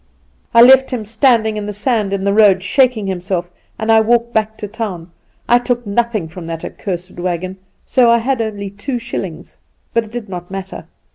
[0.55, 4.33] I left him standing in the sand in the road, shaking himself, and I walked
[4.33, 5.11] back to the town.
[5.47, 9.57] I took nothing from that accursed wagon, so I had only two shillings.
[9.93, 10.87] But it did not matter.